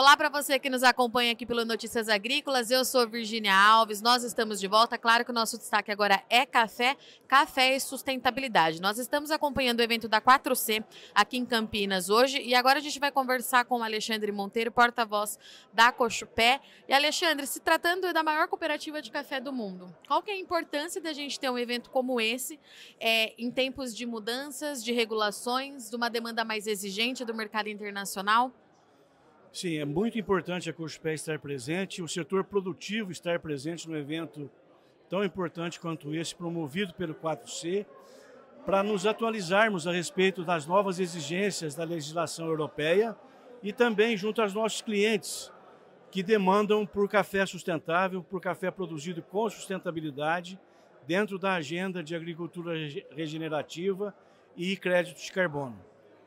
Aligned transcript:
Olá 0.00 0.16
para 0.16 0.30
você 0.30 0.58
que 0.58 0.70
nos 0.70 0.82
acompanha 0.82 1.32
aqui 1.32 1.44
pelo 1.44 1.62
Notícias 1.62 2.08
Agrícolas. 2.08 2.70
Eu 2.70 2.86
sou 2.86 3.06
Virginia 3.06 3.54
Alves. 3.54 4.00
Nós 4.00 4.24
estamos 4.24 4.58
de 4.58 4.66
volta. 4.66 4.96
Claro 4.96 5.26
que 5.26 5.30
o 5.30 5.34
nosso 5.34 5.58
destaque 5.58 5.92
agora 5.92 6.24
é 6.30 6.46
café, 6.46 6.96
café 7.28 7.76
e 7.76 7.80
sustentabilidade. 7.80 8.80
Nós 8.80 8.98
estamos 8.98 9.30
acompanhando 9.30 9.80
o 9.80 9.82
evento 9.82 10.08
da 10.08 10.18
4C 10.18 10.82
aqui 11.14 11.36
em 11.36 11.44
Campinas 11.44 12.08
hoje 12.08 12.40
e 12.40 12.54
agora 12.54 12.78
a 12.78 12.82
gente 12.82 12.98
vai 12.98 13.12
conversar 13.12 13.66
com 13.66 13.80
o 13.80 13.82
Alexandre 13.82 14.32
Monteiro, 14.32 14.72
porta-voz 14.72 15.38
da 15.70 15.92
Cochupé. 15.92 16.62
E 16.88 16.94
Alexandre, 16.94 17.46
se 17.46 17.60
tratando 17.60 18.10
da 18.10 18.22
maior 18.22 18.48
cooperativa 18.48 19.02
de 19.02 19.10
café 19.10 19.38
do 19.38 19.52
mundo, 19.52 19.94
qual 20.08 20.22
que 20.22 20.30
é 20.30 20.34
a 20.34 20.38
importância 20.38 20.98
da 20.98 21.12
gente 21.12 21.38
ter 21.38 21.50
um 21.50 21.58
evento 21.58 21.90
como 21.90 22.18
esse 22.18 22.58
é, 22.98 23.34
em 23.36 23.50
tempos 23.50 23.94
de 23.94 24.06
mudanças, 24.06 24.82
de 24.82 24.94
regulações, 24.94 25.90
de 25.90 25.96
uma 25.96 26.08
demanda 26.08 26.42
mais 26.42 26.66
exigente 26.66 27.22
do 27.22 27.34
mercado 27.34 27.68
internacional? 27.68 28.50
Sim, 29.52 29.78
é 29.78 29.84
muito 29.84 30.16
importante 30.16 30.70
a 30.70 30.72
Cospé 30.72 31.14
estar 31.14 31.36
presente, 31.40 32.00
o 32.00 32.06
setor 32.06 32.44
produtivo 32.44 33.10
estar 33.10 33.40
presente 33.40 33.88
no 33.88 33.96
evento 33.96 34.48
tão 35.08 35.24
importante 35.24 35.80
quanto 35.80 36.14
esse, 36.14 36.36
promovido 36.36 36.94
pelo 36.94 37.16
4C, 37.16 37.84
para 38.64 38.84
nos 38.84 39.06
atualizarmos 39.06 39.88
a 39.88 39.92
respeito 39.92 40.44
das 40.44 40.66
novas 40.66 41.00
exigências 41.00 41.74
da 41.74 41.82
legislação 41.82 42.46
europeia 42.46 43.16
e 43.60 43.72
também 43.72 44.16
junto 44.16 44.40
aos 44.40 44.54
nossos 44.54 44.82
clientes, 44.82 45.52
que 46.12 46.22
demandam 46.22 46.86
por 46.86 47.08
café 47.08 47.44
sustentável, 47.44 48.22
por 48.22 48.40
café 48.40 48.70
produzido 48.70 49.20
com 49.20 49.50
sustentabilidade, 49.50 50.60
dentro 51.08 51.40
da 51.40 51.54
agenda 51.54 52.04
de 52.04 52.14
agricultura 52.14 52.74
regenerativa 53.16 54.14
e 54.56 54.76
crédito 54.76 55.20
de 55.20 55.32
carbono. 55.32 55.76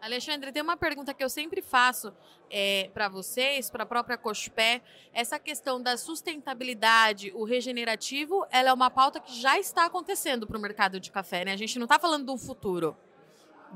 Alexandre, 0.00 0.52
tem 0.52 0.62
uma 0.62 0.76
pergunta 0.76 1.12
que 1.14 1.24
eu 1.24 1.28
sempre 1.28 1.62
faço 1.62 2.12
é, 2.50 2.90
para 2.92 3.08
vocês, 3.08 3.70
para 3.70 3.82
a 3.82 3.86
própria 3.86 4.16
Cospé. 4.16 4.82
Essa 5.12 5.38
questão 5.38 5.82
da 5.82 5.96
sustentabilidade, 5.96 7.32
o 7.34 7.44
regenerativo, 7.44 8.46
ela 8.50 8.68
é 8.68 8.72
uma 8.72 8.90
pauta 8.90 9.20
que 9.20 9.34
já 9.34 9.58
está 9.58 9.86
acontecendo 9.86 10.46
para 10.46 10.58
o 10.58 10.60
mercado 10.60 11.00
de 11.00 11.10
café, 11.10 11.44
né? 11.44 11.52
A 11.52 11.56
gente 11.56 11.78
não 11.78 11.84
está 11.84 11.98
falando 11.98 12.26
do 12.26 12.36
futuro. 12.36 12.96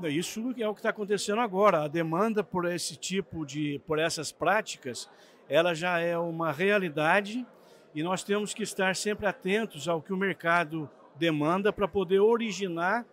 Isso 0.03 0.53
é 0.57 0.67
o 0.67 0.73
que 0.73 0.79
está 0.79 0.89
acontecendo 0.89 1.41
agora. 1.41 1.83
A 1.83 1.87
demanda 1.87 2.43
por 2.43 2.65
esse 2.65 2.95
tipo 2.95 3.45
de, 3.45 3.79
por 3.85 3.99
essas 3.99 4.31
práticas, 4.31 5.09
ela 5.49 5.73
já 5.73 5.99
é 5.99 6.17
uma 6.17 6.51
realidade 6.51 7.45
e 7.93 8.01
nós 8.01 8.23
temos 8.23 8.53
que 8.53 8.63
estar 8.63 8.95
sempre 8.95 9.25
atentos 9.25 9.87
ao 9.87 10.01
que 10.01 10.13
o 10.13 10.17
mercado 10.17 10.89
demanda 11.17 11.73
para 11.73 11.87
poder 11.87 12.19
originar 12.19 13.05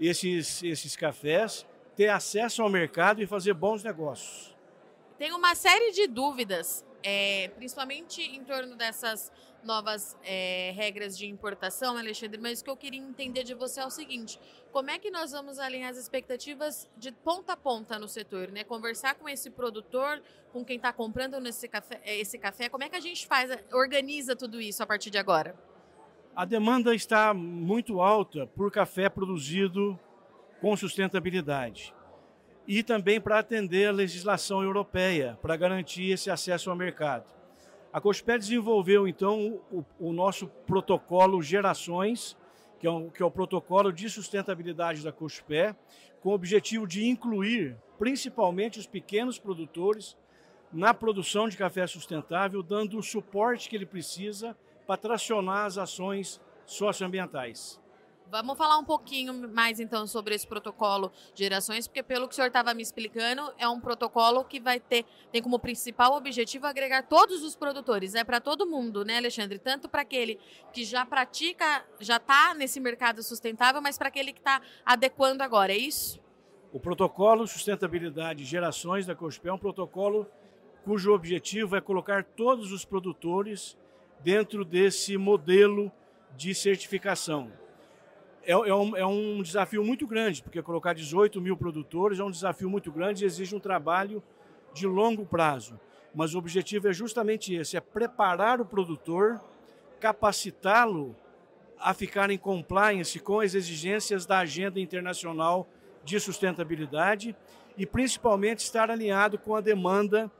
esses, 0.00 0.62
esses 0.64 0.96
cafés 0.96 1.64
ter 1.96 2.08
acesso 2.08 2.62
ao 2.62 2.68
mercado 2.68 3.22
e 3.22 3.26
fazer 3.26 3.54
bons 3.54 3.82
negócios. 3.82 4.54
Tem 5.18 5.32
uma 5.32 5.54
série 5.54 5.92
de 5.92 6.06
dúvidas, 6.06 6.84
é, 7.02 7.48
principalmente 7.56 8.20
em 8.20 8.42
torno 8.42 8.76
dessas 8.76 9.32
novas 9.62 10.16
é, 10.22 10.72
regras 10.76 11.16
de 11.16 11.26
importação, 11.26 11.96
Alexandre, 11.96 12.38
mas 12.40 12.60
o 12.60 12.64
que 12.64 12.70
eu 12.70 12.76
queria 12.76 13.00
entender 13.00 13.44
de 13.44 13.54
você 13.54 13.80
é 13.80 13.86
o 13.86 13.90
seguinte: 13.90 14.38
como 14.72 14.90
é 14.90 14.98
que 14.98 15.10
nós 15.10 15.32
vamos 15.32 15.58
alinhar 15.58 15.90
as 15.90 15.96
expectativas 15.96 16.88
de 16.96 17.12
ponta 17.12 17.54
a 17.54 17.56
ponta 17.56 17.98
no 17.98 18.08
setor, 18.08 18.48
né? 18.48 18.64
Conversar 18.64 19.14
com 19.14 19.28
esse 19.28 19.50
produtor, 19.50 20.20
com 20.52 20.64
quem 20.64 20.76
está 20.76 20.92
comprando 20.92 21.40
nesse 21.40 21.68
café, 21.68 22.00
é, 22.04 22.18
esse 22.18 22.38
café, 22.38 22.68
como 22.68 22.84
é 22.84 22.88
que 22.88 22.96
a 22.96 23.00
gente 23.00 23.26
faz, 23.26 23.50
organiza 23.72 24.36
tudo 24.36 24.60
isso 24.60 24.82
a 24.82 24.86
partir 24.86 25.10
de 25.10 25.18
agora? 25.18 25.54
A 26.36 26.44
demanda 26.44 26.94
está 26.94 27.32
muito 27.32 28.00
alta 28.00 28.46
por 28.48 28.70
café 28.70 29.08
produzido 29.08 29.98
com 30.60 30.76
sustentabilidade. 30.76 31.94
E 32.66 32.82
também 32.82 33.20
para 33.20 33.38
atender 33.38 33.88
a 33.88 33.92
legislação 33.92 34.62
europeia, 34.62 35.38
para 35.42 35.56
garantir 35.56 36.10
esse 36.10 36.30
acesso 36.30 36.70
ao 36.70 36.76
mercado. 36.76 37.26
A 37.92 38.00
COSPE 38.00 38.38
desenvolveu, 38.38 39.06
então, 39.06 39.60
o, 39.70 39.84
o 40.00 40.12
nosso 40.12 40.48
protocolo 40.66 41.42
Gerações, 41.42 42.36
que 42.80 42.86
é, 42.86 42.90
um, 42.90 43.08
que 43.08 43.22
é 43.22 43.24
o 43.24 43.30
protocolo 43.30 43.92
de 43.92 44.10
sustentabilidade 44.10 45.04
da 45.04 45.12
COSPE, 45.12 45.76
com 46.20 46.30
o 46.30 46.34
objetivo 46.34 46.86
de 46.86 47.06
incluir 47.06 47.76
principalmente 47.98 48.78
os 48.78 48.86
pequenos 48.86 49.38
produtores 49.38 50.16
na 50.72 50.92
produção 50.92 51.48
de 51.48 51.56
café 51.56 51.86
sustentável, 51.86 52.62
dando 52.62 52.98
o 52.98 53.02
suporte 53.02 53.68
que 53.68 53.76
ele 53.76 53.86
precisa 53.86 54.56
para 54.86 54.96
tracionar 54.96 55.66
as 55.66 55.78
ações 55.78 56.40
socioambientais. 56.66 57.80
Vamos 58.42 58.58
falar 58.58 58.78
um 58.78 58.84
pouquinho 58.84 59.48
mais 59.54 59.78
então 59.78 60.08
sobre 60.08 60.34
esse 60.34 60.44
protocolo 60.44 61.12
de 61.32 61.44
gerações, 61.44 61.86
porque 61.86 62.02
pelo 62.02 62.26
que 62.26 62.32
o 62.32 62.34
senhor 62.34 62.48
estava 62.48 62.74
me 62.74 62.82
explicando, 62.82 63.40
é 63.56 63.68
um 63.68 63.78
protocolo 63.78 64.42
que 64.42 64.58
vai 64.58 64.80
ter, 64.80 65.04
tem 65.30 65.40
como 65.40 65.56
principal 65.56 66.16
objetivo 66.16 66.66
agregar 66.66 67.04
todos 67.04 67.44
os 67.44 67.54
produtores, 67.54 68.12
é 68.16 68.24
para 68.24 68.40
todo 68.40 68.66
mundo, 68.66 69.04
né, 69.04 69.18
Alexandre? 69.18 69.60
Tanto 69.60 69.88
para 69.88 70.02
aquele 70.02 70.40
que 70.72 70.84
já 70.84 71.06
pratica, 71.06 71.86
já 72.00 72.16
está 72.16 72.54
nesse 72.54 72.80
mercado 72.80 73.22
sustentável, 73.22 73.80
mas 73.80 73.96
para 73.96 74.08
aquele 74.08 74.32
que 74.32 74.40
está 74.40 74.60
adequando 74.84 75.44
agora, 75.44 75.72
é 75.72 75.78
isso? 75.78 76.20
O 76.72 76.80
protocolo 76.80 77.46
Sustentabilidade 77.46 78.44
Gerações 78.44 79.06
da 79.06 79.14
COSPE 79.14 79.46
é 79.46 79.52
um 79.52 79.58
protocolo 79.58 80.26
cujo 80.82 81.14
objetivo 81.14 81.76
é 81.76 81.80
colocar 81.80 82.24
todos 82.24 82.72
os 82.72 82.84
produtores 82.84 83.78
dentro 84.24 84.64
desse 84.64 85.16
modelo 85.16 85.92
de 86.36 86.52
certificação 86.52 87.62
é, 88.46 88.52
é, 88.52 88.74
um, 88.74 88.96
é 88.96 89.06
um 89.06 89.42
desafio 89.42 89.84
muito 89.84 90.06
grande, 90.06 90.42
porque 90.42 90.62
colocar 90.62 90.92
18 90.92 91.40
mil 91.40 91.56
produtores 91.56 92.18
é 92.18 92.24
um 92.24 92.30
desafio 92.30 92.68
muito 92.68 92.92
grande 92.92 93.24
e 93.24 93.26
exige 93.26 93.54
um 93.54 93.60
trabalho 93.60 94.22
de 94.72 94.86
longo 94.86 95.24
prazo. 95.24 95.78
Mas 96.14 96.34
o 96.34 96.38
objetivo 96.38 96.88
é 96.88 96.92
justamente 96.92 97.54
esse: 97.54 97.76
é 97.76 97.80
preparar 97.80 98.60
o 98.60 98.64
produtor, 98.64 99.40
capacitá-lo 99.98 101.16
a 101.78 101.92
ficar 101.92 102.30
em 102.30 102.38
compliance 102.38 103.18
com 103.18 103.40
as 103.40 103.54
exigências 103.54 104.24
da 104.24 104.38
agenda 104.38 104.80
internacional 104.80 105.68
de 106.04 106.20
sustentabilidade 106.20 107.34
e 107.76 107.84
principalmente 107.84 108.60
estar 108.60 108.90
alinhado 108.90 109.38
com 109.38 109.54
a 109.56 109.60
demanda 109.60 110.30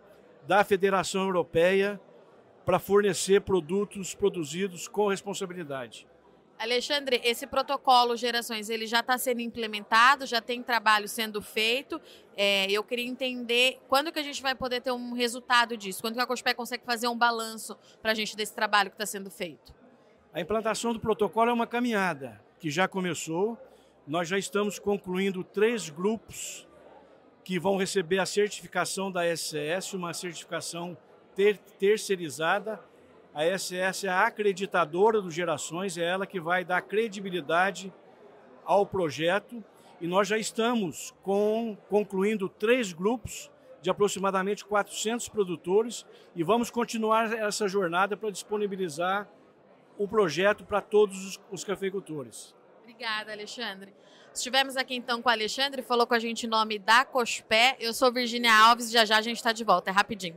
da 0.46 0.62
Federação 0.62 1.24
Europeia 1.24 2.00
para 2.64 2.78
fornecer 2.78 3.40
produtos 3.40 4.14
produzidos 4.14 4.88
com 4.88 5.08
responsabilidade. 5.08 6.06
Alexandre, 6.58 7.20
esse 7.24 7.46
protocolo 7.46 8.16
Gerações, 8.16 8.70
ele 8.70 8.86
já 8.86 9.00
está 9.00 9.18
sendo 9.18 9.40
implementado, 9.40 10.24
já 10.24 10.40
tem 10.40 10.62
trabalho 10.62 11.08
sendo 11.08 11.42
feito. 11.42 12.00
É, 12.36 12.70
eu 12.70 12.82
queria 12.82 13.06
entender 13.06 13.80
quando 13.88 14.12
que 14.12 14.18
a 14.18 14.22
gente 14.22 14.40
vai 14.40 14.54
poder 14.54 14.80
ter 14.80 14.92
um 14.92 15.12
resultado 15.12 15.76
disso, 15.76 16.00
quando 16.00 16.14
que 16.14 16.20
a 16.20 16.26
COSPE 16.26 16.54
consegue 16.54 16.84
fazer 16.84 17.08
um 17.08 17.16
balanço 17.16 17.76
para 18.00 18.12
a 18.12 18.14
gente 18.14 18.36
desse 18.36 18.54
trabalho 18.54 18.90
que 18.90 18.94
está 18.94 19.06
sendo 19.06 19.30
feito. 19.30 19.74
A 20.32 20.40
implantação 20.40 20.92
do 20.92 21.00
protocolo 21.00 21.50
é 21.50 21.52
uma 21.52 21.66
caminhada 21.66 22.40
que 22.58 22.70
já 22.70 22.88
começou. 22.88 23.58
Nós 24.06 24.28
já 24.28 24.38
estamos 24.38 24.78
concluindo 24.78 25.42
três 25.44 25.90
grupos 25.90 26.66
que 27.44 27.58
vão 27.58 27.76
receber 27.76 28.18
a 28.18 28.26
certificação 28.26 29.10
da 29.12 29.24
SCS, 29.24 29.92
uma 29.92 30.14
certificação 30.14 30.96
ter 31.34 31.58
terceirizada 31.58 32.80
a 33.34 33.42
SS 33.58 34.06
é 34.06 34.10
a 34.10 34.26
acreditadora 34.26 35.20
do 35.20 35.30
Gerações, 35.30 35.98
é 35.98 36.04
ela 36.04 36.24
que 36.24 36.38
vai 36.38 36.64
dar 36.64 36.80
credibilidade 36.82 37.92
ao 38.64 38.86
projeto 38.86 39.62
e 40.00 40.06
nós 40.06 40.28
já 40.28 40.38
estamos 40.38 41.12
com, 41.22 41.76
concluindo 41.88 42.48
três 42.48 42.92
grupos 42.92 43.50
de 43.82 43.90
aproximadamente 43.90 44.64
400 44.64 45.28
produtores 45.28 46.06
e 46.34 46.44
vamos 46.44 46.70
continuar 46.70 47.32
essa 47.32 47.66
jornada 47.66 48.16
para 48.16 48.30
disponibilizar 48.30 49.28
o 49.98 50.06
projeto 50.06 50.64
para 50.64 50.80
todos 50.80 51.24
os, 51.24 51.40
os 51.50 51.64
cafeicultores. 51.64 52.54
Obrigada, 52.82 53.32
Alexandre. 53.32 53.92
Estivemos 54.32 54.76
aqui 54.76 54.94
então 54.94 55.20
com 55.20 55.28
o 55.28 55.32
Alexandre, 55.32 55.82
falou 55.82 56.06
com 56.06 56.14
a 56.14 56.18
gente 56.18 56.46
em 56.46 56.48
nome 56.48 56.78
da 56.78 57.04
Cospé. 57.04 57.76
Eu 57.80 57.92
sou 57.92 58.12
Virginia 58.12 58.54
Alves, 58.54 58.90
já 58.90 59.04
já 59.04 59.18
a 59.18 59.22
gente 59.22 59.36
está 59.36 59.52
de 59.52 59.64
volta, 59.64 59.90
é 59.90 59.92
rapidinho. 59.92 60.36